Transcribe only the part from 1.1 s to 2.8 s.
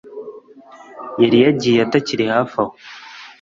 yari yagiye atakiri hafi aho